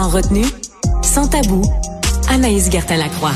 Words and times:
Sans 0.00 0.08
retenue, 0.08 0.46
sans 1.02 1.28
tabou, 1.28 1.60
Anaïs 2.30 2.70
Gertin-Lacroix. 2.70 3.34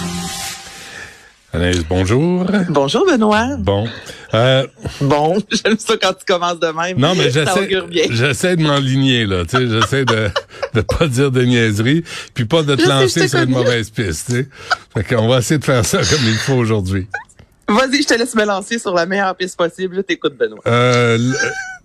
Anaïs, 1.53 1.84
bonjour. 1.87 2.47
Bonjour 2.71 3.05
Benoît. 3.05 3.56
Bon. 3.59 3.87
Euh, 4.33 4.67
Bon, 5.03 5.37
j'aime 5.53 5.77
ça 5.79 5.98
quand 6.01 6.15
tu 6.15 6.25
commences 6.27 6.59
de 6.61 6.69
même. 6.69 6.98
non, 6.98 7.15
mais 7.17 7.31
j'essaie, 7.31 7.69
j'essaie 8.09 8.56
de 8.56 8.62
m'enligner, 8.62 9.27
là. 9.27 9.45
Tu 9.45 9.59
sais, 9.59 9.67
j'essaie 9.69 10.06
de, 10.06 10.31
de 10.73 10.81
pas 10.81 11.06
dire 11.06 11.31
de 11.31 11.43
niaiseries, 11.43 12.03
puis 12.33 12.47
pas 12.47 12.62
de 12.62 12.77
te 12.77 12.81
Je 12.81 12.89
lancer 12.89 13.28
sur 13.28 13.41
une 13.41 13.51
mauvaise 13.51 13.91
piste, 13.91 14.28
tu 14.28 14.33
sais. 14.33 14.49
Fait 14.95 15.05
qu'on 15.05 15.28
va 15.28 15.41
essayer 15.41 15.59
de 15.59 15.65
faire 15.67 15.84
ça 15.84 15.99
comme 15.99 16.25
il 16.27 16.39
faut 16.39 16.55
aujourd'hui. 16.55 17.09
Vas-y, 17.69 18.03
je 18.05 18.09
te 18.09 18.15
laisse 18.15 18.34
me 18.34 18.45
lancer 18.47 18.78
sur 18.78 18.95
la 18.95 19.05
meilleure 19.05 19.37
piste 19.37 19.59
possible. 19.59 19.97
Je 19.97 20.01
t'écoute, 20.01 20.34
Benoît. 20.39 20.61
Euh, 20.67 21.19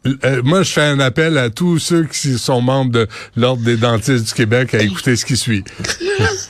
euh, 0.05 0.41
moi, 0.43 0.63
je 0.63 0.71
fais 0.71 0.81
un 0.81 0.99
appel 0.99 1.37
à 1.37 1.49
tous 1.49 1.79
ceux 1.79 2.05
qui 2.05 2.37
sont 2.37 2.61
membres 2.61 2.91
de 2.91 3.07
l'Ordre 3.35 3.63
des 3.63 3.77
dentistes 3.77 4.27
du 4.27 4.33
Québec 4.33 4.73
à 4.73 4.79
écouter 4.81 5.15
ce 5.15 5.25
qui 5.25 5.37
suit. 5.37 5.63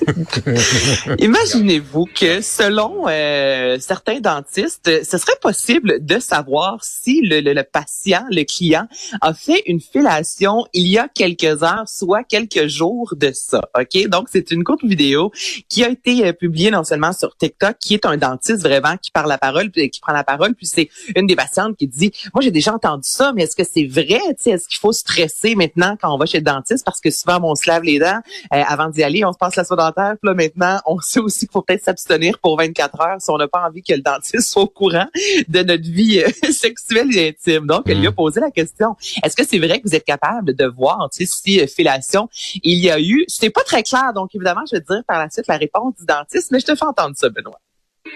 Imaginez-vous 1.19 2.05
que 2.13 2.41
selon 2.41 3.05
euh, 3.07 3.77
certains 3.79 4.19
dentistes, 4.19 5.03
ce 5.03 5.17
serait 5.17 5.37
possible 5.41 6.03
de 6.05 6.19
savoir 6.19 6.83
si 6.83 7.21
le, 7.21 7.39
le- 7.41 7.53
le 7.53 7.63
patient, 7.63 8.23
le 8.29 8.43
client, 8.43 8.87
a 9.21 9.33
fait 9.33 9.63
une 9.65 9.81
fellation 9.81 10.65
il 10.73 10.87
y 10.87 10.97
a 10.97 11.07
quelques 11.07 11.63
heures, 11.63 11.85
soit 11.87 12.23
quelques 12.23 12.67
jours 12.67 13.13
de 13.15 13.31
ça. 13.33 13.61
Ok, 13.77 14.07
donc 14.07 14.27
c'est 14.31 14.51
une 14.51 14.63
courte 14.63 14.83
vidéo 14.83 15.31
qui 15.67 15.83
a 15.83 15.89
été 15.89 16.25
euh, 16.27 16.33
publiée 16.33 16.71
non 16.71 16.83
seulement 16.83 17.13
sur 17.13 17.35
TikTok, 17.35 17.77
qui 17.79 17.93
est 17.95 18.05
un 18.05 18.17
dentiste 18.17 18.61
vraiment 18.61 18.97
qui 19.01 19.11
parle 19.11 19.29
la 19.29 19.37
parole, 19.37 19.71
qui 19.71 19.99
prend 20.01 20.13
la 20.13 20.23
parole, 20.23 20.53
puis 20.55 20.65
c'est 20.67 20.89
une 21.15 21.27
des 21.27 21.35
patientes 21.35 21.75
qui 21.77 21.87
dit, 21.87 22.11
moi 22.33 22.41
j'ai 22.43 22.51
déjà 22.51 22.73
entendu 22.73 23.07
ça, 23.07 23.33
mais 23.35 23.43
est-ce 23.43 23.55
que 23.55 23.63
c'est 23.63 23.85
vrai? 23.85 24.19
Est-ce 24.45 24.67
qu'il 24.67 24.79
faut 24.79 24.91
stresser 24.91 25.55
maintenant 25.55 25.95
quand 26.01 26.13
on 26.13 26.17
va 26.17 26.25
chez 26.25 26.37
le 26.39 26.43
dentiste 26.43 26.85
parce 26.85 27.01
que 27.01 27.11
souvent 27.11 27.39
on 27.43 27.55
se 27.55 27.69
lave 27.69 27.83
les 27.83 27.99
dents 27.99 28.19
euh, 28.53 28.63
avant 28.67 28.89
d'y 28.89 29.03
aller, 29.03 29.23
on 29.25 29.33
se 29.33 29.37
passe 29.37 29.55
la 29.55 29.63
soie 29.63 29.75
dentaire. 29.75 29.98
Puis 30.21 30.27
là, 30.29 30.33
maintenant, 30.33 30.79
on 30.85 30.99
sait 30.99 31.19
aussi 31.19 31.39
qu'il 31.41 31.51
faut 31.51 31.61
peut-être 31.61 31.83
s'abstenir 31.83 32.39
pour 32.39 32.57
24 32.57 33.01
heures 33.01 33.21
si 33.21 33.29
on 33.29 33.37
n'a 33.37 33.47
pas 33.47 33.67
envie 33.67 33.83
que 33.83 33.93
le 33.93 34.01
dentiste 34.01 34.49
soit 34.51 34.63
au 34.63 34.67
courant 34.67 35.07
de 35.47 35.61
notre 35.61 35.83
vie 35.83 36.19
euh, 36.19 36.51
sexuelle 36.51 37.15
et 37.15 37.29
intime. 37.29 37.67
Donc, 37.67 37.83
elle 37.87 37.99
lui 37.99 38.07
a 38.07 38.11
posé 38.11 38.39
la 38.39 38.51
question, 38.51 38.95
est-ce 39.23 39.35
que 39.35 39.45
c'est 39.45 39.59
vrai 39.59 39.79
que 39.79 39.87
vous 39.87 39.95
êtes 39.95 40.05
capable 40.05 40.53
de 40.53 40.65
voir 40.65 41.09
tu 41.11 41.25
sais, 41.25 41.31
si 41.31 41.61
euh, 41.61 41.67
fellation 41.67 42.29
il 42.63 42.79
y 42.79 42.89
a 42.89 42.99
eu? 42.99 43.23
C'était 43.27 43.49
pas 43.49 43.63
très 43.63 43.83
clair, 43.83 44.13
donc 44.13 44.33
évidemment, 44.33 44.61
je 44.69 44.77
vais 44.77 44.81
te 44.81 44.93
dire 44.93 45.03
par 45.07 45.19
la 45.19 45.29
suite 45.29 45.47
la 45.47 45.57
réponse 45.57 45.95
du 45.99 46.05
dentiste, 46.05 46.51
mais 46.51 46.59
je 46.59 46.65
te 46.65 46.75
fais 46.75 46.85
entendre 46.85 47.15
ça, 47.15 47.29
Benoît. 47.29 47.59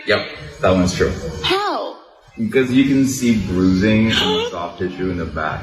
Yep, 0.08 0.20
that 0.62 0.74
one's 0.74 0.94
true. 0.94 1.12
How? 1.44 1.96
Because 2.38 2.72
you 2.72 2.86
can 2.86 3.08
see 3.08 3.36
bruising 3.36 4.08
in 4.08 4.10
the 4.10 4.50
soft 4.50 4.80
tissue 4.80 5.12
in 5.12 5.18
the 5.18 5.26
back 5.26 5.62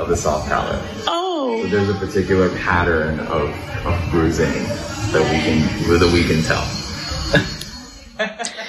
of 0.00 0.08
the 0.08 0.16
soft 0.16 0.48
palate. 0.48 0.80
Oh. 1.06 1.62
So 1.62 1.68
there's 1.68 1.90
a 1.90 1.94
particular 1.94 2.48
pattern 2.56 3.20
of, 3.20 3.50
of 3.84 4.10
bruising 4.10 4.64
that 5.12 5.22
we 5.30 5.38
can 5.40 5.98
that 5.98 6.10
we 6.12 6.24
can 6.24 6.42
tell. 6.42 6.66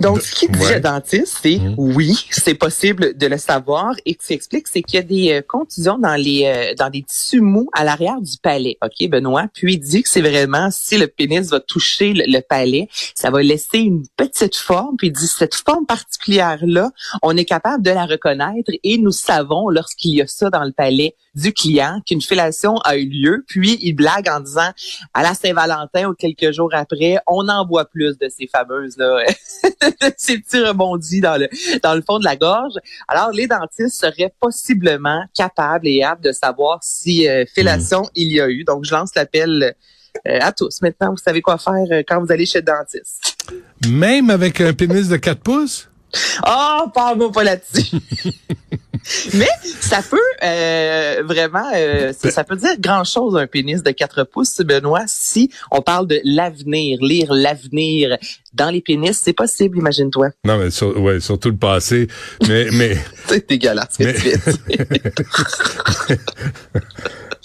Donc, 0.00 0.20
ce 0.20 0.34
qui 0.34 0.48
dit 0.48 0.58
ouais. 0.58 0.74
le 0.74 0.80
dentiste, 0.80 1.38
c'est 1.42 1.60
oui, 1.76 2.26
c'est 2.30 2.54
possible 2.54 3.16
de 3.16 3.26
le 3.26 3.38
savoir. 3.38 3.94
Et 4.04 4.16
ce 4.20 4.28
qui 4.28 4.32
explique, 4.34 4.68
c'est 4.68 4.82
qu'il 4.82 4.96
y 4.96 4.98
a 4.98 5.02
des 5.02 5.32
euh, 5.32 5.42
contusions 5.46 5.98
dans 5.98 6.14
les 6.14 6.44
euh, 6.44 6.74
dans 6.74 6.90
des 6.90 7.02
tissus 7.02 7.40
mous 7.40 7.68
à 7.72 7.84
l'arrière 7.84 8.20
du 8.20 8.36
palais. 8.42 8.78
OK, 8.82 9.08
Benoît? 9.08 9.46
Puis 9.52 9.74
il 9.74 9.78
dit 9.78 10.02
que 10.02 10.08
c'est 10.08 10.20
vraiment 10.20 10.70
si 10.70 10.98
le 10.98 11.06
pénis 11.06 11.48
va 11.48 11.60
toucher 11.60 12.12
le, 12.12 12.24
le 12.26 12.40
palais, 12.40 12.88
ça 13.14 13.30
va 13.30 13.42
laisser 13.42 13.78
une 13.78 14.06
petite 14.16 14.56
forme. 14.56 14.96
Puis 14.96 15.08
il 15.08 15.12
dit 15.12 15.26
cette 15.26 15.54
forme 15.54 15.86
particulière-là, 15.86 16.90
on 17.22 17.36
est 17.36 17.44
capable 17.44 17.82
de 17.82 17.90
la 17.90 18.06
reconnaître 18.06 18.72
et 18.82 18.98
nous 18.98 19.12
savons 19.12 19.68
lorsqu'il 19.68 20.14
y 20.14 20.22
a 20.22 20.26
ça 20.26 20.50
dans 20.50 20.64
le 20.64 20.72
palais 20.72 21.14
du 21.34 21.52
client 21.52 22.00
qu'une 22.06 22.22
fellation 22.22 22.76
a 22.78 22.96
eu 22.96 23.08
lieu. 23.08 23.44
Puis 23.46 23.78
il 23.82 23.92
blague 23.92 24.28
en 24.28 24.40
disant 24.40 24.70
à 25.14 25.22
la 25.22 25.34
Saint-Valentin 25.34 26.08
ou 26.08 26.14
quelques 26.14 26.52
jours 26.52 26.70
après, 26.72 27.18
on 27.26 27.48
en 27.48 27.66
voit 27.66 27.84
plus 27.84 28.18
de 28.18 28.28
ces 28.28 28.46
fameuses 28.46 28.96
là 28.96 29.24
ces 30.16 30.38
petits 30.38 30.60
rebondis 30.60 31.20
dans 31.20 31.40
le 31.40 31.48
dans 31.82 31.94
le 31.94 32.02
fond 32.02 32.18
de 32.18 32.24
la 32.24 32.36
gorge. 32.36 32.74
Alors 33.08 33.30
les 33.32 33.46
dentistes 33.46 34.00
seraient 34.00 34.32
possiblement 34.40 35.22
capables 35.34 35.86
et 35.88 36.02
aptes 36.02 36.24
de 36.24 36.32
savoir 36.32 36.78
si 36.82 37.28
euh, 37.28 37.44
fellation 37.54 38.08
il 38.14 38.32
y 38.32 38.40
a 38.40 38.48
eu. 38.48 38.64
Donc 38.64 38.84
je 38.84 38.92
lance 38.92 39.14
l'appel 39.14 39.74
euh, 40.26 40.38
à 40.40 40.52
tous. 40.52 40.80
Maintenant, 40.82 41.10
vous 41.10 41.16
savez 41.16 41.42
quoi 41.42 41.58
faire 41.58 41.74
euh, 41.90 42.02
quand 42.06 42.20
vous 42.20 42.32
allez 42.32 42.46
chez 42.46 42.60
le 42.60 42.64
dentiste. 42.64 43.36
Même 43.88 44.30
avec 44.30 44.60
un 44.60 44.72
pénis 44.72 45.08
de 45.08 45.16
4 45.16 45.40
pouces? 45.40 45.88
Oh, 46.46 46.88
parle-moi 46.94 47.30
pas 47.32 47.44
là-dessus. 47.44 47.96
Mais 49.34 49.48
ça 49.80 50.02
peut 50.02 50.18
euh, 50.42 51.22
vraiment, 51.24 51.70
euh, 51.74 52.12
ça, 52.18 52.30
ça 52.30 52.44
peut 52.44 52.56
dire 52.56 52.74
grand-chose 52.78 53.36
un 53.36 53.46
pénis 53.46 53.82
de 53.82 53.90
4 53.90 54.24
pouces, 54.24 54.60
Benoît, 54.60 55.04
si 55.06 55.50
on 55.70 55.80
parle 55.82 56.06
de 56.06 56.20
l'avenir, 56.24 56.98
lire 57.00 57.32
l'avenir 57.32 58.16
dans 58.52 58.70
les 58.70 58.80
pénis, 58.80 59.18
c'est 59.22 59.32
possible, 59.32 59.78
imagine-toi. 59.78 60.30
Non, 60.44 60.58
mais 60.58 60.70
sur- 60.70 60.98
ouais, 61.00 61.20
surtout 61.20 61.50
le 61.50 61.56
passé. 61.56 62.08
Mais, 62.48 62.68
mais, 62.72 62.96
C'est 63.26 63.48
dégueulasse 63.48 63.98
Mais- 63.98 64.14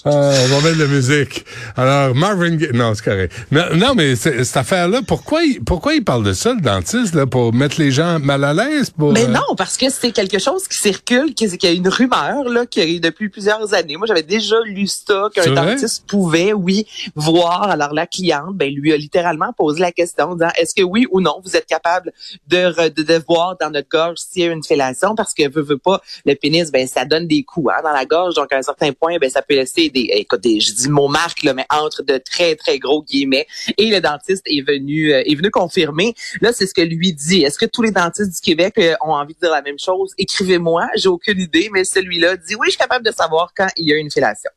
Ah, 0.04 0.10
on 0.10 0.48
va 0.60 0.62
mettre 0.70 0.78
de 0.80 0.84
la 0.84 0.88
musique. 0.90 1.46
Alors, 1.78 2.16
Marvin 2.16 2.56
Gaye, 2.56 2.72
non, 2.74 2.94
c'est 2.96 3.04
correct. 3.06 3.34
Non, 3.52 3.66
non, 3.76 3.94
mais 3.96 4.16
cette 4.16 4.58
affaire-là, 4.58 5.02
pourquoi 5.08 5.44
il, 5.44 5.64
pourquoi 5.64 5.94
il 5.94 6.04
parle 6.04 6.24
de 6.24 6.34
ça, 6.34 6.54
le 6.54 6.62
dentiste, 6.62 7.14
là, 7.14 7.28
pour 7.28 7.54
mettre 7.54 7.80
les 7.80 7.92
gens 7.92 8.20
mal 8.20 8.44
à 8.44 8.54
l'aise? 8.54 8.90
Pour, 8.90 9.14
Mais 9.14 9.26
euh, 9.26 9.28
non, 9.28 9.56
parce 9.58 9.78
que 9.78 9.90
c'est 9.90 10.12
quelque 10.12 10.40
chose 10.40 10.68
qui 10.68 10.78
circule, 10.78 11.34
qui- 11.36 11.56
qu'il 11.58 11.70
y 11.70 11.74
a 11.74 11.76
une 11.76 11.88
rumeur 11.88 12.46
là, 12.50 12.66
qui 12.66 12.80
est 12.82 13.00
depuis 13.00 13.30
plusieurs 13.30 13.74
années. 13.76 13.96
Moi, 13.98 14.08
j'avais 14.08 14.24
déjà 14.24 14.56
lu 14.66 14.88
ça 14.88 15.30
qu'un 15.36 15.44
dentiste 15.54 16.06
pouvait, 16.08 16.54
oui, 16.54 16.88
voir. 17.16 17.70
Alors 17.70 17.94
la 17.94 18.08
cliente, 18.08 18.56
ben 18.56 18.74
lui 18.74 18.92
a 18.94 18.98
littéralement 18.98 19.54
posé 19.54 19.82
la 19.82 19.92
question, 19.92 20.26
en 20.32 20.36
disant 20.36 20.50
est-ce 20.58 20.74
que 20.74 20.82
oui 20.84 21.06
ou 21.12 21.22
non 21.22 21.42
vous 21.44 21.56
êtes 21.56 21.66
capable 21.68 22.12
de, 22.48 22.58
re- 22.58 22.94
de, 22.94 23.04
de 23.04 23.22
voir 23.28 23.56
dans 23.62 23.70
notre 23.70 23.90
gorge 23.90 24.18
s'il 24.18 24.44
y 24.44 24.48
a 24.48 24.52
une 24.52 24.64
fellation, 24.64 25.14
parce 25.16 25.34
que 25.34 25.48
veut 25.50 25.62
veut 25.62 25.78
pas 25.78 26.02
le 26.26 26.34
pénis, 26.36 26.72
ben 26.72 26.88
ça 26.88 27.06
donne 27.06 27.28
des 27.28 27.44
coups 27.44 27.72
hein, 27.72 27.82
dans 27.84 27.92
la 27.92 28.06
gorge, 28.06 28.34
donc 28.36 28.52
à 28.52 28.58
un 28.58 28.62
certain 28.62 28.92
point, 28.94 29.18
ben 29.20 29.30
ça 29.30 29.42
peut 29.42 29.56
laisser 29.56 29.90
des, 29.92 30.10
écoute, 30.14 30.42
des, 30.42 30.60
je 30.60 30.74
dis 30.74 30.90
marque 30.90 31.44
mais 31.44 31.66
entre 31.70 32.04
de 32.04 32.18
très 32.18 32.56
très 32.56 32.80
gros 32.80 33.04
guillemets. 33.04 33.48
Et 33.78 33.90
le 33.90 34.00
dentiste 34.00 34.44
est 34.46 34.66
venu 34.66 35.14
euh, 35.14 35.24
est 35.26 35.36
venu 35.36 35.50
confirmer. 35.50 36.14
Là, 36.42 36.52
c'est 36.54 36.68
ce 36.68 36.74
que 36.74 36.82
lui 36.82 37.14
dit. 37.14 37.44
Est-ce 37.44 37.58
que 37.58 37.66
tous 37.66 37.82
les 37.82 37.92
dentistes 37.92 38.34
du 38.34 38.42
Québec 38.42 38.76
euh, 38.78 38.96
ont 39.02 39.14
envie 39.14 39.34
de 39.34 39.40
dire 39.40 39.52
la 39.52 39.62
même 39.62 39.80
chose? 39.80 40.12
Écrivez-moi, 40.18 40.88
j'ai 40.96 41.10
aucune 41.10 41.40
idée, 41.40 41.70
mais 41.72 41.84
celui-là 41.84 42.38
dit 42.38 42.56
oui, 42.56 42.68
je 42.68 42.72
suis 42.72 42.78
capable 42.78 43.06
de 43.06 43.12
savoir 43.12 43.54
quand 43.56 43.68
il 43.78 43.88
y 43.88 43.94
a 43.94 43.98
une 43.98 44.12
fellation. 44.12 44.50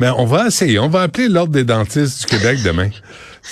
Mais 0.00 0.08
on 0.10 0.24
va 0.24 0.46
essayer. 0.46 0.78
On 0.78 0.88
va 0.88 1.02
appeler 1.02 1.28
l'Ordre 1.28 1.52
des 1.52 1.64
dentistes 1.64 2.20
du 2.20 2.26
Québec 2.26 2.58
demain. 2.64 2.90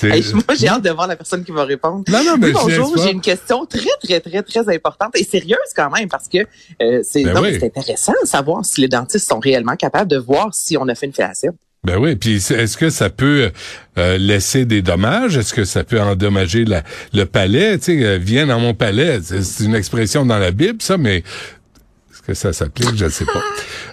Hey, 0.02 0.24
moi, 0.32 0.42
j'ai 0.58 0.68
hâte 0.68 0.82
de 0.82 0.90
voir 0.90 1.06
la 1.06 1.16
personne 1.16 1.44
qui 1.44 1.52
va 1.52 1.64
répondre. 1.64 2.04
Non, 2.08 2.24
non, 2.24 2.36
mais 2.38 2.48
Oui, 2.48 2.52
bonjour, 2.54 2.96
j'ai 3.02 3.12
une 3.12 3.20
question 3.20 3.64
très, 3.66 3.80
très, 4.02 4.20
très, 4.20 4.42
très 4.42 4.74
importante 4.74 5.10
et 5.16 5.24
sérieuse 5.24 5.56
quand 5.76 5.90
même 5.90 6.08
parce 6.08 6.28
que 6.28 6.38
euh, 6.82 7.00
c'est 7.02 7.22
Ben 7.24 7.40
oui. 7.40 7.58
intéressant 7.62 8.12
de 8.22 8.26
savoir 8.26 8.64
si 8.64 8.80
les 8.80 8.88
dentistes 8.88 9.28
sont 9.28 9.38
réellement 9.38 9.76
capables 9.76 10.10
de 10.10 10.16
voir 10.18 10.50
si 10.52 10.76
on 10.76 10.88
a 10.88 10.94
fait 10.94 11.06
une 11.06 11.12
fellation. 11.12 11.52
Ben 11.84 11.98
oui, 11.98 12.16
puis 12.16 12.36
est-ce 12.36 12.76
que 12.78 12.88
ça 12.88 13.10
peut 13.10 13.50
euh, 13.98 14.16
laisser 14.18 14.64
des 14.64 14.80
dommages? 14.80 15.36
Est-ce 15.36 15.52
que 15.52 15.64
ça 15.64 15.84
peut 15.84 16.00
endommager 16.00 16.64
la- 16.64 16.82
le 17.12 17.24
palais? 17.26 17.76
Tu 17.78 17.98
sais, 18.00 18.04
euh, 18.06 18.18
viens 18.18 18.46
dans 18.46 18.58
mon 18.58 18.72
palais. 18.72 19.20
C'est 19.22 19.64
une 19.64 19.74
expression 19.74 20.24
dans 20.24 20.38
la 20.38 20.50
Bible, 20.50 20.80
ça, 20.80 20.96
mais 20.96 21.18
est-ce 21.18 22.22
que 22.26 22.32
ça 22.32 22.54
s'applique? 22.54 22.96
Je 22.96 23.04
ne 23.04 23.10
sais 23.10 23.26
pas. 23.26 23.42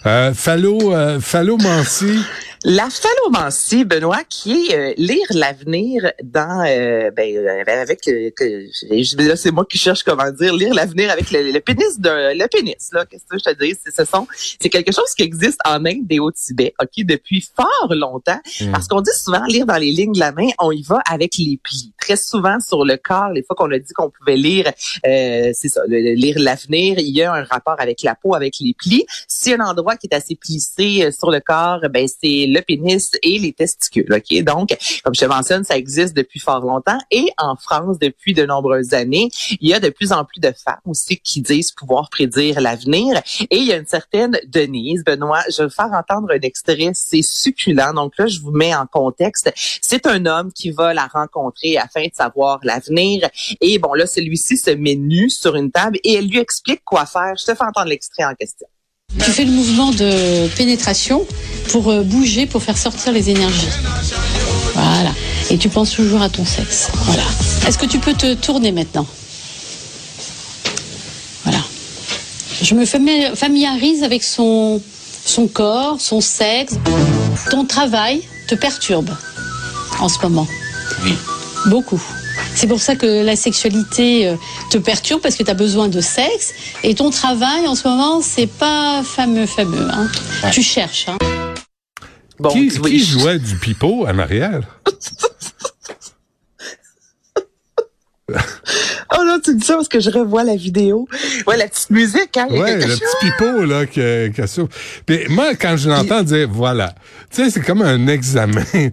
Euh, 0.06 0.34
Fallo, 0.34 0.94
euh, 0.96 1.20
Fallomancie. 1.20 2.20
La 2.64 2.90
phallomancie, 2.92 3.86
Benoît, 3.86 4.24
qui 4.30 4.68
est 4.68 4.76
euh, 4.78 4.94
lire 4.96 5.26
l'avenir 5.32 6.12
dans, 6.24 6.64
euh, 6.68 7.10
ben, 7.10 7.36
euh, 7.36 7.64
avec, 7.66 8.08
euh, 8.08 8.30
que, 8.38 9.24
là, 9.28 9.36
c'est 9.36 9.50
moi 9.50 9.66
qui 9.68 9.80
cherche 9.80 10.04
comment 10.04 10.30
dire, 10.30 10.54
lire 10.56 10.72
l'avenir 10.76 11.10
avec 11.10 11.32
le, 11.32 11.52
le 11.52 11.60
pénis 11.60 12.00
de, 12.00 12.38
le 12.38 12.48
pénis, 12.48 12.90
là, 12.94 13.08
qu'est-ce 13.08 13.26
que 13.28 13.40
je 13.40 13.44
te 13.44 13.64
dis, 13.64 13.76
c'est, 13.84 13.92
ce 13.96 14.06
sont, 14.06 14.28
c'est 14.62 14.70
quelque 14.70 14.92
chose 14.92 15.12
qui 15.18 15.24
existe 15.24 15.60
en 15.66 15.84
Inde 15.86 16.06
et 16.12 16.20
au 16.20 16.30
Tibet, 16.30 16.76
ok, 16.80 17.04
depuis 17.04 17.42
fort 17.56 17.88
longtemps, 17.96 18.40
parce 18.72 18.88
qu'on 18.88 19.02
dit 19.02 19.10
souvent 19.18 19.44
lire 19.46 19.66
dans 19.66 19.78
les 19.78 19.92
lignes 19.92 20.14
de 20.14 20.20
la 20.20 20.32
main, 20.32 20.50
on 20.60 20.72
y 20.72 20.84
va 20.84 21.00
avec 21.10 21.38
les 21.40 21.60
plis. 21.64 21.92
Très 22.00 22.16
souvent 22.16 22.60
sur 22.60 22.86
le 22.86 22.98
corps, 22.98 23.30
les 23.30 23.42
fois 23.42 23.56
qu'on 23.56 23.72
a 23.72 23.80
dit 23.80 23.92
qu'on 23.94 24.12
pouvait 24.12 24.38
lire, 24.38 24.72
euh, 25.08 25.50
c'est 25.56 25.70
ça, 25.70 25.82
le- 25.88 26.14
lire 26.14 26.38
l'avenir, 26.38 27.00
il 27.00 27.10
y 27.10 27.24
a 27.24 27.34
un 27.34 27.44
rapport 27.44 27.78
avec 27.80 28.04
la 28.04 28.14
peau, 28.14 28.36
avec 28.36 28.56
les 28.62 28.76
plis. 28.78 29.06
A 29.48 29.54
un 29.56 29.60
endroit 29.66 29.96
qui 29.98 30.06
est 30.06 30.16
assez 30.16 30.36
plissé 30.36 31.04
euh, 31.06 31.12
sur 31.12 31.32
le 31.32 31.40
corps, 31.40 31.80
ben 31.90 32.08
c'est 32.08 32.51
le 32.52 32.62
pénis 32.62 33.12
et 33.24 33.40
les 33.40 33.54
testicules. 33.54 34.12
Ok, 34.12 34.44
donc 34.44 34.70
comme 35.04 35.16
je 35.16 35.22
te 35.22 35.26
mentionne, 35.26 35.64
ça 35.64 35.78
existe 35.78 36.16
depuis 36.16 36.40
fort 36.40 36.62
longtemps 36.62 37.00
et 37.12 37.28
en 37.38 37.56
France 37.56 37.98
depuis 38.00 38.34
de 38.34 38.46
nombreuses 38.46 38.94
années, 38.94 39.30
il 39.60 39.70
y 39.70 39.74
a 39.74 39.80
de 39.80 39.90
plus 39.90 40.12
en 40.12 40.26
plus 40.26 40.40
de 40.40 40.52
femmes 40.52 40.80
aussi 40.86 41.18
qui 41.18 41.42
disent 41.42 41.72
pouvoir 41.72 42.10
prédire 42.10 42.60
l'avenir 42.62 43.22
et 43.50 43.58
il 43.58 43.66
y 43.66 43.74
a 43.74 43.78
une 43.78 43.88
certaine 43.88 44.38
Denise 44.48 45.04
Benoît. 45.04 45.44
Je 45.50 45.64
vais 45.64 45.70
faire 45.70 45.92
entendre 45.92 46.32
un 46.32 46.42
extrait, 46.42 46.92
c'est 46.94 47.22
succulent. 47.22 47.94
Donc 47.94 48.18
là, 48.18 48.28
je 48.28 48.40
vous 48.40 48.52
mets 48.52 48.76
en 48.76 48.86
contexte. 48.86 49.52
C'est 49.82 50.06
un 50.06 50.26
homme 50.26 50.52
qui 50.52 50.72
va 50.72 50.94
la 50.94 51.08
rencontrer 51.08 51.78
afin 51.78 52.04
de 52.04 52.14
savoir 52.14 52.60
l'avenir 52.64 53.30
et 53.60 53.80
bon 53.80 53.94
là, 53.94 54.06
celui-ci 54.06 54.58
se 54.58 54.72
met 54.72 54.96
nu 54.96 55.30
sur 55.30 55.56
une 55.56 55.72
table 55.72 55.98
et 56.04 56.16
elle 56.16 56.28
lui 56.28 56.40
explique 56.40 56.84
quoi 56.84 57.06
faire. 57.06 57.34
Je 57.38 57.46
te 57.46 57.56
fais 57.56 57.64
entendre 57.64 57.88
l'extrait 57.88 58.26
en 58.26 58.34
question. 58.34 58.68
Tu 59.20 59.32
fais 59.32 59.46
le 59.46 59.52
mouvement 59.52 59.92
de 59.92 60.48
pénétration 60.56 61.26
pour 61.70 61.90
euh, 61.90 62.02
bouger, 62.04 62.46
pour 62.46 62.64
faire 62.64 62.78
sortir 62.78 63.12
les 63.12 63.30
énergies. 63.30 63.68
Voilà. 64.74 65.12
Et 65.50 65.58
tu 65.58 65.70
penses 65.70 65.92
toujours 65.92 66.22
à 66.22 66.30
ton 66.30 66.46
sexe. 66.46 66.90
Voilà. 67.06 67.24
Est-ce 67.68 67.78
que 67.78 67.86
tu 67.86 68.00
peux 68.00 68.14
te 68.14 68.34
tourner 68.36 68.72
maintenant? 68.72 69.06
Voilà. 71.44 71.60
Je 72.62 72.74
me 72.74 72.86
fami- 72.86 73.36
familiarise 73.36 74.04
avec 74.04 74.24
son, 74.24 74.82
son 75.26 75.48
corps, 75.48 76.00
son 76.00 76.22
sexe. 76.22 76.76
Ton 77.50 77.66
travail 77.66 78.22
te 78.48 78.56
perturbe 78.56 79.10
en 80.00 80.08
ce 80.10 80.20
moment? 80.22 80.48
Oui. 81.04 81.14
Beaucoup. 81.68 82.02
C'est 82.54 82.68
pour 82.68 82.80
ça 82.80 82.96
que 82.96 83.24
la 83.24 83.36
sexualité 83.36 84.28
euh, 84.28 84.36
te 84.70 84.78
perturbe 84.78 85.22
parce 85.22 85.36
que 85.36 85.44
tu 85.44 85.50
as 85.50 85.56
besoin 85.56 85.88
de 85.88 86.02
sexe 86.02 86.54
et 86.84 86.94
ton 86.96 87.10
travail 87.10 87.68
en 87.68 87.76
ce 87.76 87.88
moment 87.88 88.22
c'est 88.22 88.48
pas 88.48 89.02
fameux 89.04 89.46
fameux 89.46 89.88
hein. 89.92 90.08
Tu 90.52 90.62
cherches 90.62 91.08
hein. 91.08 91.18
Bon, 92.40 92.50
qui, 92.50 92.70
qui 92.70 93.00
jouait 93.00 93.40
du 93.40 93.56
pipeau 93.56 94.08
en 94.08 94.18
arrière? 94.18 94.62
Là, 99.26 99.38
tu 99.44 99.56
dis 99.56 99.66
ça 99.66 99.76
parce 99.76 99.88
que 99.88 100.00
je 100.00 100.10
revois 100.10 100.44
la 100.44 100.56
vidéo. 100.56 101.08
Ouais, 101.48 101.58
la 101.58 101.68
petite 101.68 101.90
musique, 101.90 102.36
hein. 102.38 102.48
Ouais, 102.50 102.76
le 102.76 102.82
chose. 102.88 103.00
petit 103.00 103.26
pipeau, 103.32 103.64
là, 103.66 103.86
que, 103.86 104.30
que 104.30 104.46
ça- 104.48 104.62
Puis 105.06 105.20
moi, 105.30 105.56
quand 105.56 105.78
je 105.78 105.90
l'entends 105.90 106.24
dire, 106.24 106.48
voilà, 106.52 106.94
tu 107.34 107.44
sais, 107.44 107.50
c'est 107.50 107.62
comme 107.62 107.82
un 107.82 108.08
examen. 108.08 108.64
Eh, 108.74 108.92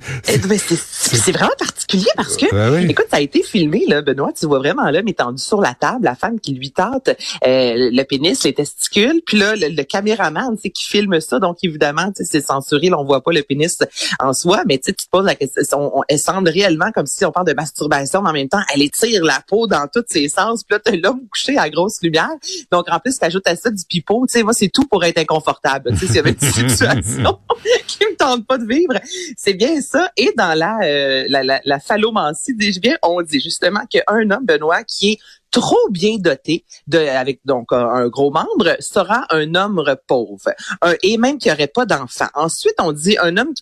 c'est- 0.56 1.32
vraiment 1.32 1.50
particulier 1.58 2.06
parce 2.16 2.36
que, 2.36 2.46
Ben 2.52 2.72
oui. 2.74 2.86
écoute, 2.90 3.06
ça 3.10 3.16
a 3.18 3.20
été 3.20 3.42
filmé, 3.42 3.84
là, 3.88 4.02
Benoît, 4.02 4.32
tu 4.38 4.46
vois 4.46 4.58
vraiment 4.58 4.90
l'homme 4.90 5.08
étendu 5.08 5.42
sur 5.42 5.60
la 5.60 5.74
table, 5.74 6.04
la 6.04 6.14
femme 6.14 6.38
qui 6.40 6.52
lui 6.54 6.70
tente 6.70 7.08
euh, 7.08 7.90
le 7.92 8.02
pénis, 8.04 8.42
les 8.44 8.52
testicules, 8.54 9.20
puis 9.26 9.38
là, 9.38 9.56
le, 9.56 9.68
le 9.68 9.82
caméraman, 9.84 10.54
tu 10.56 10.62
sais, 10.62 10.70
qui 10.70 10.84
filme 10.86 11.20
ça, 11.20 11.38
donc 11.38 11.58
évidemment, 11.62 12.06
tu 12.08 12.24
sais, 12.24 12.30
c'est 12.40 12.46
censuré, 12.46 12.88
là, 12.90 12.98
on 12.98 13.04
voit 13.04 13.22
pas 13.22 13.32
le 13.32 13.42
pénis 13.42 13.78
en 14.20 14.32
soi, 14.32 14.62
mais 14.66 14.78
tu 14.78 14.84
sais, 14.86 14.92
tu 14.92 15.04
te 15.06 15.10
poses 15.10 15.24
la 15.26 15.34
question, 15.34 15.62
on, 15.94 16.00
on- 16.00 16.02
elle 16.08 16.18
semble 16.18 16.48
réellement 16.48 16.90
comme 16.94 17.06
si 17.06 17.24
on 17.24 17.32
parle 17.32 17.46
de 17.46 17.54
masturbation, 17.54 18.22
mais 18.22 18.30
en 18.30 18.32
même 18.32 18.48
temps, 18.48 18.62
elle 18.74 18.82
étire 18.82 19.24
la 19.24 19.40
peau 19.46 19.66
dans 19.66 19.86
tous 19.92 20.04
ses 20.08 20.17
sens, 20.26 20.64
puis 20.64 20.74
là, 20.74 20.80
t'as 20.84 20.96
l'homme 20.96 21.28
couché 21.30 21.56
à 21.56 21.70
grosse 21.70 22.02
lumière, 22.02 22.34
donc 22.72 22.86
en 22.90 22.98
plus, 22.98 23.16
t'ajoutes 23.18 23.46
à 23.46 23.54
ça 23.54 23.70
du 23.70 23.84
pipeau, 23.84 24.26
tu 24.26 24.32
sais, 24.32 24.42
moi, 24.42 24.52
c'est 24.52 24.68
tout 24.68 24.86
pour 24.86 25.04
être 25.04 25.18
inconfortable, 25.18 25.92
tu 25.92 25.98
sais, 25.98 26.06
s'il 26.06 26.16
y 26.16 26.18
avait 26.18 26.32
une 26.32 26.40
situation 26.52 27.38
qui 27.86 28.04
me 28.04 28.16
tente 28.16 28.46
pas 28.46 28.58
de 28.58 28.66
vivre, 28.66 28.94
c'est 29.36 29.54
bien 29.54 29.80
ça. 29.80 30.10
Et 30.16 30.32
dans 30.36 30.54
la, 30.58 30.80
euh, 30.82 31.24
la, 31.28 31.44
la, 31.44 31.60
la 31.64 31.78
phallomancie, 31.78 32.54
dis-je 32.54 32.80
bien, 32.80 32.96
on 33.02 33.22
dit 33.22 33.40
justement 33.40 33.84
qu'un 33.88 34.30
homme, 34.30 34.44
Benoît, 34.44 34.82
qui 34.82 35.12
est 35.12 35.18
trop 35.50 35.88
bien 35.90 36.16
doté, 36.18 36.64
de, 36.86 36.98
avec 36.98 37.40
donc 37.44 37.72
un, 37.72 38.08
gros 38.08 38.30
membre, 38.30 38.76
sera 38.80 39.26
un 39.30 39.54
homme 39.54 39.82
pauvre. 40.06 40.50
Un- 40.82 40.94
et 41.02 41.16
même 41.18 41.38
qui 41.38 41.50
aurait 41.50 41.68
pas 41.68 41.86
d'enfant. 41.86 42.28
Ensuite, 42.34 42.74
on 42.78 42.92
dit 42.92 43.16
un 43.20 43.36
homme 43.36 43.52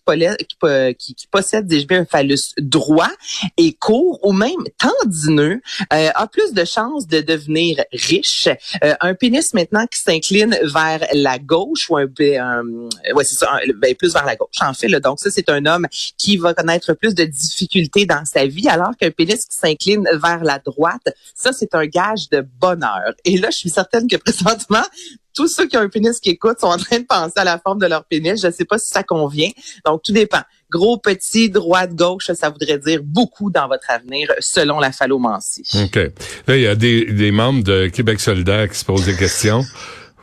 qui, 0.98 1.14
qui 1.14 1.26
possède, 1.28 1.66
dis-je 1.66 1.86
bien, 1.86 2.00
un 2.00 2.04
phallus 2.04 2.52
droit 2.58 3.10
et 3.56 3.72
court 3.74 4.18
ou 4.24 4.32
même 4.32 4.50
tendineux, 4.78 5.60
euh, 5.92 6.10
a 6.14 6.26
plus 6.26 6.52
de 6.52 6.64
chances 6.64 7.06
de 7.06 7.20
devenir 7.20 7.82
riche. 7.92 8.48
Euh, 8.84 8.94
un 9.00 9.14
pénis 9.14 9.54
maintenant 9.54 9.86
qui 9.86 10.00
s'incline 10.00 10.58
vers 10.64 11.06
la 11.12 11.38
gauche 11.38 11.88
ou 11.90 11.96
un, 11.96 12.06
un 12.40 12.62
ouais 13.14 13.24
c'est 13.24 13.36
ça, 13.36 13.52
un- 13.52 13.72
ben, 13.76 13.94
plus 13.94 14.12
vers 14.12 14.24
la 14.24 14.36
gauche 14.36 14.60
en 14.60 14.74
fait. 14.74 14.88
Là. 14.88 15.00
Donc 15.00 15.20
ça 15.20 15.30
c'est 15.30 15.48
un 15.48 15.64
homme 15.66 15.86
qui 16.18 16.36
va 16.36 16.54
connaître 16.54 16.92
plus 16.94 17.14
de 17.14 17.24
difficultés 17.24 18.06
dans 18.06 18.24
sa 18.24 18.46
vie, 18.46 18.68
alors 18.68 18.90
qu'un 18.98 19.10
pénis 19.10 19.46
qui 19.46 19.56
s'incline 19.56 20.08
vers 20.14 20.42
la 20.44 20.58
droite, 20.58 21.06
ça 21.34 21.52
c'est 21.52 21.74
un 21.76 21.86
gage 21.86 22.28
de 22.30 22.46
bonheur. 22.60 23.12
Et 23.24 23.38
là 23.38 23.48
je 23.50 23.58
suis 23.58 23.70
certaine 23.70 24.08
que 24.08 24.16
présentement 24.16 24.84
tous 25.36 25.48
ceux 25.48 25.68
qui 25.68 25.76
ont 25.76 25.80
un 25.80 25.88
pénis 25.88 26.18
qui 26.18 26.30
écoutent 26.30 26.58
sont 26.58 26.66
en 26.66 26.78
train 26.78 26.98
de 26.98 27.04
penser 27.04 27.34
à 27.36 27.44
la 27.44 27.58
forme 27.58 27.78
de 27.78 27.86
leur 27.86 28.04
pénis. 28.06 28.40
Je 28.40 28.46
ne 28.46 28.52
sais 28.52 28.64
pas 28.64 28.78
si 28.78 28.88
ça 28.88 29.02
convient. 29.02 29.50
Donc, 29.84 30.02
tout 30.02 30.12
dépend. 30.12 30.40
Gros, 30.70 30.96
petit, 30.96 31.50
droite, 31.50 31.94
gauche, 31.94 32.32
ça 32.32 32.48
voudrait 32.48 32.78
dire 32.78 33.00
beaucoup 33.04 33.50
dans 33.50 33.68
votre 33.68 33.88
avenir 33.90 34.32
selon 34.40 34.80
la 34.80 34.90
phallomancie. 34.90 35.62
OK. 35.84 35.96
Là, 36.46 36.56
il 36.56 36.62
y 36.62 36.66
a 36.66 36.74
des, 36.74 37.04
des 37.04 37.30
membres 37.30 37.62
de 37.62 37.86
Québec 37.88 38.18
solidaire 38.18 38.68
qui 38.68 38.78
se 38.78 38.84
posent 38.84 39.04
des 39.04 39.14
questions, 39.14 39.62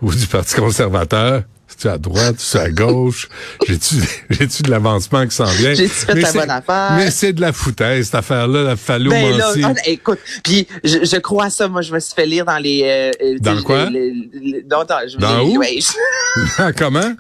ou 0.03 0.13
du 0.13 0.27
Parti 0.27 0.55
conservateur? 0.55 1.41
C'est-tu 1.67 1.88
à 1.88 1.97
droite, 1.97 2.35
c'est 2.38 2.59
à 2.59 2.69
gauche? 2.69 3.27
J'ai-tu, 3.67 3.95
j'ai-tu 4.29 4.61
de 4.61 4.69
l'avancement 4.69 5.25
qui 5.25 5.35
s'en 5.35 5.45
vient? 5.45 5.73
J'ai-tu 5.73 5.89
fait 5.89 6.13
Mais 6.13 6.21
la 6.21 6.27
c'est- 6.27 6.38
bonne 6.38 6.50
affaire? 6.51 6.91
Mais 6.97 7.09
c'est 7.09 7.33
de 7.33 7.41
la 7.41 7.51
foutaise, 7.51 8.05
cette 8.05 8.15
affaire-là, 8.15 8.59
la 8.59 8.63
Ben 8.63 8.69
là, 8.69 8.75
phallomancie. 8.77 9.63
ah, 9.65 9.73
écoute, 9.88 10.19
puis 10.44 10.67
je, 10.83 11.03
je 11.03 11.17
crois 11.17 11.50
ça. 11.50 11.67
Moi, 11.67 11.81
je 11.81 11.91
me 11.91 12.00
suis 12.00 12.13
fait 12.13 12.27
lire 12.27 12.45
dans 12.45 12.59
les. 12.59 12.83
euh, 12.83 13.11
euh, 13.25 13.38
Dans 13.39 13.59
quoi? 13.63 13.89
les- 13.89 14.29
les- 14.33 14.61
dans, 14.61 14.85
je- 15.07 15.17
Dans 15.17 15.39
les- 15.39 15.45
où? 15.55 15.57
ouais, 15.59 15.79
Comment? 16.77 17.13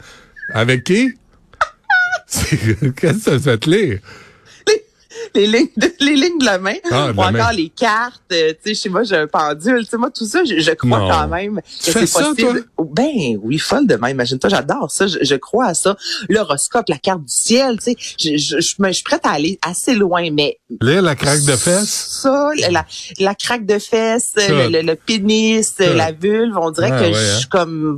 Avec 0.53 0.83
qui? 0.83 1.13
Qu'est-ce 2.33 2.95
que 2.99 3.19
ça 3.19 3.31
te 3.31 3.39
fait 3.39 3.65
lire? 3.65 3.99
les 5.39 5.47
lignes 5.47 5.67
de, 5.77 5.91
les 5.99 6.15
lignes 6.15 6.37
de 6.39 6.45
la 6.45 6.57
main 6.59 6.75
Ah, 6.91 7.07
de 7.07 7.13
ou 7.13 7.15
la 7.21 7.27
encore 7.27 7.31
main. 7.31 7.51
les 7.53 7.69
cartes 7.69 8.21
euh, 8.31 8.51
tu 8.63 8.69
sais 8.69 8.81
chez 8.83 8.89
moi 8.89 9.03
j'ai 9.03 9.15
un 9.17 9.27
pendule 9.27 9.83
tu 9.83 9.89
sais 9.91 9.97
moi 9.97 10.09
tout 10.11 10.25
ça 10.25 10.43
je, 10.43 10.59
je 10.59 10.71
crois 10.71 10.99
Non. 10.99 11.09
quand 11.09 11.27
même 11.27 11.61
Tu 11.83 11.91
que 11.91 11.99
c'est 11.99 12.05
ça, 12.05 12.25
possible 12.25 12.65
ben 12.79 13.37
oui 13.41 13.57
folle 13.57 13.87
de 13.87 13.95
même 13.95 14.11
imagine-toi 14.11 14.49
j'adore 14.49 14.91
ça 14.91 15.07
je, 15.07 15.17
je 15.21 15.35
crois 15.35 15.67
à 15.67 15.73
ça 15.73 15.95
l'horoscope 16.29 16.87
la 16.89 16.97
carte 16.97 17.21
du 17.21 17.31
ciel 17.33 17.77
tu 17.77 17.91
sais 17.91 17.95
je, 18.19 18.37
je, 18.37 18.55
je, 18.61 18.91
suis 18.93 19.03
prête 19.03 19.25
à 19.25 19.31
aller 19.31 19.57
assez 19.61 19.93
loin 19.95 20.29
mais 20.31 20.59
Lire 20.81 21.01
la 21.01 21.15
craque 21.15 21.43
de 21.43 21.55
fesses? 21.55 22.19
ça 22.21 22.49
la, 22.69 22.85
la, 23.19 23.35
craque 23.35 23.65
de 23.65 23.79
fesses 23.79 24.33
le, 24.37 24.69
le, 24.69 24.81
le 24.81 24.95
pénis 24.95 25.73
Ça. 25.77 25.93
la 25.93 26.11
vulve 26.11 26.57
on 26.57 26.71
dirait 26.71 26.91
Ah, 26.91 26.99
que 26.99 27.05
ouais, 27.05 27.13
je 27.13 27.17
hein. 27.33 27.37
suis 27.39 27.49
comme 27.49 27.97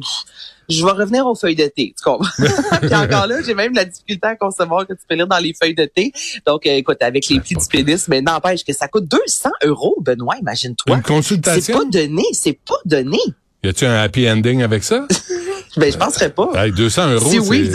je 0.70 0.86
vais 0.86 0.92
revenir 0.92 1.26
aux 1.26 1.36
feuilles 1.36 1.56
de 1.56 1.68
thé, 1.68 1.94
tu 1.98 2.04
comprends? 2.04 2.28
Puis 2.82 2.96
encore 2.96 3.28
là, 3.28 3.42
j'ai 3.46 3.54
même 3.54 3.74
la 3.74 3.86
difficulté 3.86 4.28
à 4.28 4.36
concevoir 4.36 4.86
que 4.88 4.94
tu 4.94 5.00
peux 5.08 5.16
lire 5.16 5.28
dans 5.28 5.38
les 5.38 5.54
feuilles 5.54 5.76
de 5.76 5.86
thé. 5.86 6.12
Donc, 6.46 6.66
euh, 6.66 6.72
écoute, 6.72 6.98
avec 7.02 7.28
les 7.30 7.40
plis 7.40 7.56
du 7.56 7.66
pénis, 7.70 8.08
mais 8.08 8.22
n'empêche 8.22 8.64
que 8.64 8.74
ça 8.74 8.88
coûte 8.88 9.06
200 9.10 9.50
euros, 9.64 9.96
Benoît, 10.02 10.36
imagine-toi. 10.42 10.96
Une 10.96 11.02
C'est 11.02 11.08
consultation? 11.08 11.78
pas 11.80 11.86
donné, 11.86 12.24
c'est 12.34 12.60
pas 12.68 12.76
donné. 12.86 13.20
Y 13.64 13.70
a-tu 13.70 13.86
un 13.86 13.96
happy 13.96 14.30
ending 14.30 14.62
avec 14.64 14.84
ça? 14.84 15.08
Ben, 15.78 15.92
je 15.92 15.98
penserais 15.98 16.30
pas. 16.30 16.52
Hey, 16.56 16.72
200 16.72 17.12
euros, 17.12 17.30
Si 17.30 17.40
oui, 17.40 17.70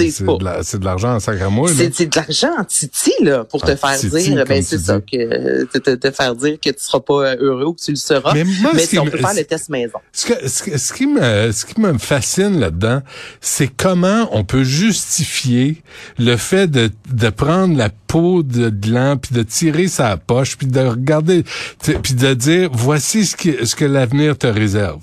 c'est 0.63 0.79
de 0.79 0.85
l'argent 0.85 1.15
en 1.15 1.21
sac 1.21 1.41
à 1.41 1.49
moi. 1.49 1.71
C'est 1.75 2.07
de 2.07 2.17
l'argent 2.17 2.51
en 2.59 2.65
titi, 2.65 3.13
là, 3.23 3.45
pour 3.45 3.63
te 3.63 3.75
faire 3.77 3.99
dire, 3.99 4.45
ben, 4.47 4.63
c'est 4.63 4.79
ça, 4.79 5.01
que, 5.01 5.65
te, 5.97 6.11
faire 6.11 6.35
dire 6.35 6.57
que 6.65 6.71
tu 6.71 6.83
seras 6.85 7.01
pas 7.01 7.35
heureux 7.37 7.65
ou 7.67 7.73
que 7.75 7.83
tu 7.83 7.91
le 7.93 7.97
seras. 7.97 8.33
Mais 8.35 8.99
on 8.99 9.05
peut 9.07 9.19
faire 9.19 9.35
le 9.35 9.45
test 9.45 9.69
maison. 9.69 9.99
Ce, 10.13 10.27
que- 10.27 10.71
que- 10.71 10.95
qui 10.95 11.07
me, 11.07 11.53
ce 11.53 11.65
qui 11.65 11.81
me 11.81 11.97
fascine 11.99 12.59
là-dedans, 12.61 13.03
c'est 13.41 13.69
comment 13.69 14.29
on 14.33 14.45
peut 14.45 14.65
justifier 14.65 15.83
le 16.19 16.37
fait 16.37 16.67
de, 16.71 16.91
de 17.13 17.29
prendre 17.31 17.77
la 17.77 17.89
peau 18.07 18.43
de 18.43 18.71
gland 18.71 19.17
puis 19.17 19.35
de 19.35 19.43
tirer 19.43 19.89
sa 19.89 20.17
poche 20.17 20.57
puis 20.57 20.67
de 20.67 20.81
regarder 20.81 21.45
puis 22.03 22.15
de 22.15 22.35
dire 22.35 22.71
voici 22.73 23.25
ce, 23.27 23.37
qui, 23.37 23.55
ce 23.65 23.75
que 23.75 23.85
l'avenir 23.85 24.37
te 24.37 24.47
réserve. 24.47 25.01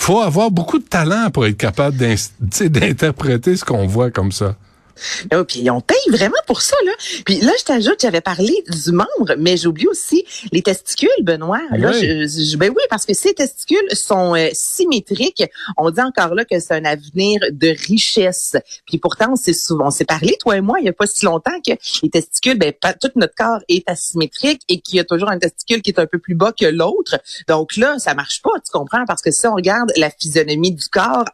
Faut 0.00 0.20
avoir 0.20 0.50
beaucoup 0.50 0.78
de 0.78 0.84
talent 0.84 1.30
pour 1.30 1.46
être 1.46 1.58
capable 1.58 1.96
d'interpréter 2.50 3.54
ce 3.54 3.64
qu'on 3.66 3.86
voit 3.86 4.10
comme 4.10 4.32
ça. 4.32 4.56
Ah, 5.30 5.44
puis 5.44 5.70
on 5.70 5.80
paye 5.80 5.96
vraiment 6.10 6.36
pour 6.46 6.62
ça, 6.62 6.76
là. 6.84 6.92
Puis 7.24 7.40
là, 7.40 7.52
je 7.58 7.64
t'ajoute, 7.64 8.00
j'avais 8.00 8.20
parlé 8.20 8.64
du 8.68 8.92
membre, 8.92 9.34
mais 9.38 9.56
j'oublie 9.56 9.86
aussi 9.86 10.24
les 10.52 10.62
testicules, 10.62 11.08
Benoît. 11.22 11.60
Là, 11.72 11.90
Oui. 11.92 12.00
je, 12.00 12.26
je- 12.52 12.56
ben 12.56 12.70
oui, 12.70 12.82
parce 12.90 13.06
que 13.06 13.14
ces 13.14 13.34
testicules 13.34 13.88
sont 13.92 14.34
euh, 14.34 14.48
symétriques. 14.52 15.44
On 15.76 15.90
dit 15.90 16.00
encore 16.00 16.34
là 16.34 16.44
que 16.44 16.58
c'est 16.60 16.74
un 16.74 16.84
avenir 16.84 17.40
de 17.50 17.68
richesse. 17.88 18.56
Puis 18.86 18.98
pourtant, 18.98 19.36
c'est 19.36 19.52
souvent, 19.52 19.86
on 19.86 19.90
s'est 19.90 20.04
parlé, 20.04 20.36
toi 20.40 20.56
et 20.56 20.60
moi, 20.60 20.78
il 20.80 20.86
y 20.86 20.88
a 20.88 20.92
pas 20.92 21.06
si 21.06 21.24
longtemps 21.24 21.58
que 21.66 21.72
les 22.02 22.10
testicules, 22.10 22.58
ben, 22.58 22.72
pas- 22.72 22.94
tout 22.94 23.10
notre 23.16 23.34
corps 23.34 23.60
est 23.68 23.88
asymétrique 23.88 24.62
et 24.68 24.80
qu'il 24.80 24.96
y 24.96 25.00
a 25.00 25.04
toujours 25.04 25.30
un 25.30 25.38
testicule 25.38 25.82
qui 25.82 25.90
est 25.90 25.98
un 25.98 26.06
peu 26.06 26.18
plus 26.18 26.34
bas 26.34 26.52
que 26.58 26.66
l'autre. 26.66 27.18
Donc 27.48 27.76
là, 27.76 27.98
ça 27.98 28.14
marche 28.14 28.42
pas, 28.42 28.50
tu 28.64 28.70
comprends? 28.72 29.04
Parce 29.06 29.22
que 29.22 29.30
si 29.30 29.46
on 29.46 29.54
regarde 29.54 29.92
la 29.96 30.10
physionomie 30.10 30.72
du 30.72 30.86
corps, 30.88 31.24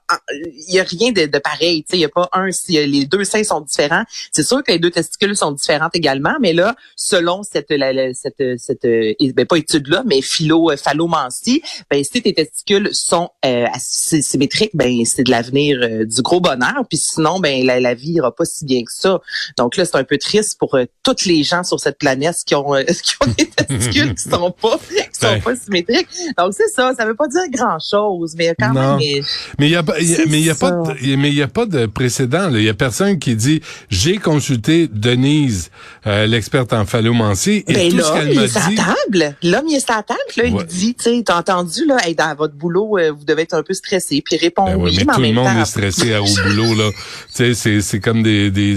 il 0.68 0.74
y 0.74 0.80
a 0.80 0.82
rien 0.84 1.12
de, 1.12 1.26
de 1.26 1.38
pareil. 1.38 1.82
Tu 1.84 1.90
sais, 1.92 1.96
il 1.96 2.00
y 2.00 2.04
a 2.04 2.08
pas 2.08 2.28
un, 2.32 2.50
si 2.52 2.72
les 2.86 3.04
deux 3.06 3.24
seins 3.24 3.44
sont 3.46 3.60
différents. 3.60 4.04
C'est 4.32 4.42
sûr 4.42 4.62
que 4.62 4.72
les 4.72 4.78
deux 4.78 4.90
testicules 4.90 5.36
sont 5.36 5.52
différentes 5.52 5.94
également, 5.94 6.34
mais 6.40 6.52
là, 6.52 6.74
selon 6.96 7.42
cette, 7.42 7.70
la- 7.70 7.92
la- 7.92 8.12
cette, 8.14 8.42
cette, 8.58 8.84
euh, 8.84 9.12
ben, 9.34 9.46
pas 9.46 9.56
étude-là, 9.56 10.02
mais 10.06 10.20
philo, 10.22 10.70
euh, 10.70 10.76
phallomancie, 10.76 11.62
ben, 11.90 12.02
si 12.04 12.20
tes 12.22 12.32
testicules 12.34 12.90
sont 12.92 13.30
euh, 13.44 13.66
symétriques, 13.78 14.72
ben, 14.74 15.04
c'est 15.04 15.22
de 15.24 15.30
l'avenir 15.30 15.78
euh, 15.82 16.04
du 16.04 16.22
gros 16.22 16.40
bonheur. 16.40 16.84
Puis 16.88 16.98
sinon, 16.98 17.40
ben, 17.40 17.64
la, 17.64 17.80
la 17.80 17.94
vie 17.94 18.12
ira 18.12 18.34
pas 18.34 18.44
si 18.44 18.64
bien 18.64 18.82
que 18.82 18.92
ça. 18.92 19.20
Donc 19.58 19.76
là, 19.76 19.84
c'est 19.84 19.96
un 19.96 20.04
peu 20.04 20.18
triste 20.18 20.58
pour 20.58 20.74
euh, 20.74 20.84
toutes 21.02 21.24
les 21.24 21.42
gens 21.42 21.62
sur 21.62 21.80
cette 21.80 21.98
planète 21.98 22.36
qui 22.44 22.54
ont, 22.54 22.72
qui 23.02 23.14
ont 23.22 23.32
des 23.38 23.46
testicules 23.48 24.14
qui 24.14 24.28
sont 24.28 24.50
pas, 24.50 24.78
qui 24.88 25.20
sont 25.20 25.32
Ben. 25.32 25.42
pas 25.42 25.56
symétriques. 25.56 26.08
Donc 26.38 26.52
c'est 26.54 26.68
ça. 26.68 26.92
Ça 26.96 27.04
veut 27.06 27.14
pas 27.14 27.28
dire 27.28 27.42
grand 27.50 27.78
chose, 27.78 28.34
mais 28.36 28.54
quand 28.58 28.72
Non. 28.72 28.96
même. 28.98 29.22
Mais 29.58 29.66
il 29.68 29.70
y 29.70 29.76
a 29.76 29.82
y 30.00 30.14
a- 30.14 30.26
mais 30.26 30.40
il 30.40 30.46
y 30.46 30.50
a 30.50 30.54
pas, 30.54 30.70
de, 30.72 31.16
mais 31.16 31.28
il 31.28 31.34
y 31.34 31.42
a 31.42 31.48
pas 31.48 31.66
de 31.66 31.86
précédent. 31.86 32.50
Il 32.52 32.62
y 32.62 32.68
a 32.68 32.74
personne 32.74 33.18
qui 33.18 33.35
dit 33.36 33.60
j'ai 33.90 34.18
consulté 34.18 34.88
Denise, 34.92 35.70
euh, 36.06 36.26
l'experte 36.26 36.72
en 36.72 36.84
phallomancie, 36.86 37.64
et 37.68 37.72
Ben 37.72 37.90
tout 37.90 37.98
ce 37.98 38.02
là, 38.02 38.18
qu'elle 38.20 38.32
il 38.32 38.36
m'a 38.40 38.44
est 38.44 38.56
à 38.56 38.68
dit. 38.68 38.74
table. 38.76 39.36
L'homme, 39.42 39.64
il 39.68 39.76
est 39.76 39.90
à 39.90 40.02
table. 40.02 40.18
Là, 40.36 40.44
Ouais. 40.44 40.50
il 40.60 40.66
dit, 40.66 40.94
tu 40.94 41.04
sais, 41.04 41.22
t'as 41.24 41.38
entendu, 41.38 41.84
là, 41.86 41.96
hey, 42.04 42.14
dans 42.14 42.34
votre 42.34 42.54
boulot, 42.54 42.98
euh, 42.98 43.12
vous 43.12 43.24
devez 43.24 43.42
être 43.42 43.54
un 43.54 43.62
peu 43.62 43.74
stressé. 43.74 44.22
Puis 44.24 44.36
il 44.36 44.38
répond 44.38 44.64
Ben 44.66 44.76
ouais, 44.76 44.90
oui, 44.90 44.96
mais 44.98 45.04
mais 45.06 45.14
tout 45.14 45.20
le 45.22 45.32
monde 45.32 45.44
temps. 45.46 45.62
est 45.62 45.64
stressé 45.66 46.14
à- 46.14 46.22
au 46.22 46.26
boulot 46.26 46.74
là. 46.74 46.90
Tu 46.92 46.96
sais, 47.34 47.54
c'est 47.54 47.80
c'est 47.80 48.00
comme 48.00 48.22
des 48.22 48.50
des 48.50 48.76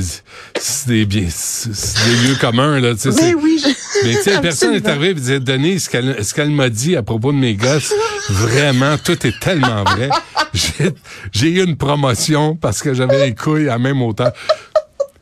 c'est 0.60 0.88
des 0.88 1.06
bien 1.06 1.22
des 1.24 2.28
lieux 2.28 2.36
communs 2.40 2.80
là. 2.80 2.94
Tu 2.96 3.12
sais, 3.12 3.34
Oui, 3.36 3.62
je- 3.64 4.08
Mais 4.08 4.16
tu 4.16 4.24
sais, 4.24 4.40
personne 4.42 4.74
n'est 4.74 4.88
arrivé 4.88 5.10
et 5.10 5.14
disait 5.14 5.40
Denis, 5.40 5.80
ce 5.80 5.90
qu'elle 5.90 6.24
ce 6.24 6.34
qu'elle 6.34 6.50
m'a 6.52 6.70
dit 6.70 6.96
à 6.96 7.04
propos 7.04 7.32
de 7.32 7.38
mes 7.38 7.56
gosses, 7.56 7.94
vraiment 8.30 8.98
tout 8.98 9.26
est 9.26 9.40
tellement 9.40 9.84
vrai. 9.84 10.10
J'ai 11.32 11.50
eu 11.50 11.64
une 11.64 11.78
promotion 11.78 12.56
parce 12.56 12.82
que 12.82 12.94
j'avais 12.94 13.28
les 13.28 13.36
couilles 13.36 13.70
à 13.70 13.78
même 13.78 14.02
hauteur. 14.02 14.32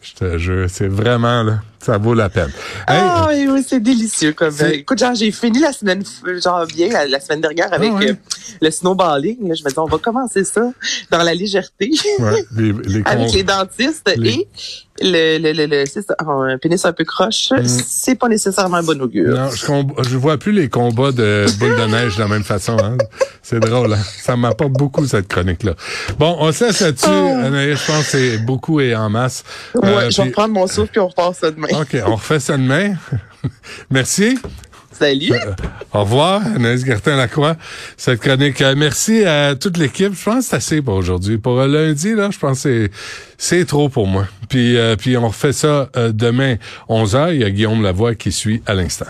Je 0.01 0.13
te 0.13 0.37
jure, 0.37 0.67
c'est 0.69 0.87
vraiment 0.87 1.43
là, 1.43 1.59
ça 1.79 1.97
vaut 1.97 2.13
la 2.13 2.29
peine. 2.29 2.51
Hey, 2.87 2.97
Ah 2.99 3.27
oui, 3.31 3.47
oui, 3.49 3.65
c'est 3.67 3.79
délicieux. 3.79 4.33
Comme, 4.33 4.53
euh, 4.61 4.69
écoute, 4.73 4.97
genre, 4.99 5.13
j'ai 5.15 5.31
fini 5.31 5.59
la 5.59 5.71
semaine, 5.73 6.03
genre 6.43 6.65
bien, 6.65 6.89
la, 6.89 7.07
la 7.07 7.19
semaine 7.19 7.41
dernière 7.41 7.71
avec 7.73 7.91
Ah 7.93 7.97
ouais. 7.99 8.09
euh, 8.11 8.15
le 8.61 8.71
snowballing. 8.71 9.47
Là, 9.47 9.55
je 9.55 9.63
me 9.63 9.69
dis, 9.69 9.79
on 9.79 9.85
va 9.85 9.97
commencer 9.97 10.43
ça 10.43 10.71
dans 11.11 11.23
la 11.23 11.33
légèreté 11.33 11.91
ouais, 12.19 12.45
les, 12.55 12.73
les 12.85 13.01
avec 13.05 13.31
les 13.33 13.43
dentistes 13.43 14.11
les- 14.17 14.29
et 14.31 14.47
le, 14.99 15.37
le, 15.37 15.51
le, 15.53 15.65
le- 15.67 15.85
ça, 15.85 16.01
un 16.19 16.57
pénis 16.57 16.83
un 16.83 16.91
peu 16.93 17.03
croche. 17.03 17.49
C'est 17.65 18.15
pas 18.15 18.27
nécessairement 18.27 18.77
un 18.77 18.83
bon 18.83 18.99
augure. 18.99 19.29
Mm. 19.31 19.35
Non, 19.35 19.51
je, 20.01 20.09
je 20.09 20.17
vois 20.17 20.37
plus 20.37 20.51
les 20.53 20.69
combats 20.69 21.11
de 21.11 21.45
boules 21.59 21.75
de 21.77 21.85
neige 21.85 22.15
de 22.15 22.21
la 22.21 22.27
même 22.27 22.43
façon. 22.43 22.75
Hein. 22.83 22.97
C'est 23.43 23.59
drôle. 23.59 23.93
Hein? 23.93 23.99
Ça 24.23 24.35
m'apporte 24.35 24.71
beaucoup 24.71 25.05
cette 25.05 25.27
chronique-là. 25.27 25.73
Bon, 26.17 26.35
on 26.39 26.51
se 26.51 26.63
laisse 26.65 26.79
là-dessus. 26.81 27.05
Anaïs, 27.09 27.79
je 27.79 27.85
pense 27.85 28.05
que 28.05 28.17
c'est 28.17 28.37
beaucoup 28.39 28.79
et 28.79 28.95
en 28.95 29.09
masse. 29.11 29.43
Ouais, 29.75 29.87
Euh, 29.87 29.99
je 30.09 30.17
vais 30.17 30.23
puis- 30.23 30.29
reprendre 30.29 30.53
mon 30.55 30.65
souffle 30.65 30.89
puis 30.91 30.99
on 30.99 31.07
repart 31.09 31.35
ça 31.35 31.51
demain. 31.51 31.66
OK, 31.81 31.97
on 32.05 32.15
refait 32.15 32.39
ça 32.39 32.57
demain. 32.57 32.95
Merci. 33.89 34.37
Salut. 34.91 35.31
Au 35.93 35.99
revoir, 36.01 36.41
Anaïs 36.55 36.83
Gertin-Lacroix. 36.83 37.55
Cette 37.97 38.19
chronique. 38.19 38.59
Euh, 38.61 38.73
merci 38.75 39.23
à 39.25 39.53
toute 39.53 39.77
l'équipe. 39.77 40.13
Je 40.15 40.23
pense 40.23 40.45
que 40.45 40.49
c'est 40.49 40.55
assez 40.55 40.81
pour 40.81 40.95
aujourd'hui. 40.95 41.37
Pour 41.37 41.59
euh, 41.59 41.67
lundi, 41.67 42.15
là, 42.15 42.31
je 42.31 42.39
pense 42.39 42.63
que 42.63 42.87
c'est, 42.87 42.91
c'est 43.59 43.65
trop 43.65 43.89
pour 43.89 44.07
moi. 44.07 44.27
Puis, 44.49 44.75
euh, 44.75 44.95
puis 44.95 45.15
on 45.15 45.27
refait 45.27 45.53
ça 45.53 45.89
euh, 45.95 46.11
demain, 46.11 46.55
11h. 46.89 47.35
Il 47.35 47.41
y 47.41 47.43
a 47.43 47.51
Guillaume 47.51 47.83
Lavoie 47.83 48.15
qui 48.15 48.31
suit 48.31 48.63
à 48.65 48.73
l'instant. 48.73 49.05